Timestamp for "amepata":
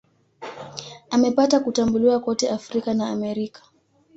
1.09-1.59